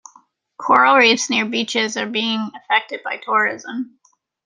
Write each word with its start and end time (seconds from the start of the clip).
Coral 0.57 0.95
reefs 0.97 1.29
near 1.29 1.45
beaches 1.45 1.95
are 1.95 2.07
being 2.07 2.49
affected 2.55 3.01
by 3.03 3.17
tourism. 3.17 3.99